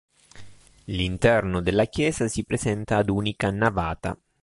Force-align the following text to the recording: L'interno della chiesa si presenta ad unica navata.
L'interno 0.85 1.61
della 1.61 1.85
chiesa 1.85 2.27
si 2.27 2.43
presenta 2.43 2.97
ad 2.97 3.09
unica 3.11 3.51
navata. 3.51 4.17